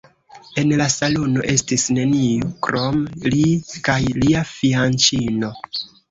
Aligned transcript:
En 0.59 0.71
la 0.77 0.85
salono 0.91 1.41
estis 1.51 1.83
neniu 1.97 2.47
krom 2.67 2.97
li 3.33 3.41
kaj 3.89 3.97
lia 4.23 4.41
fianĉino. 4.53 5.51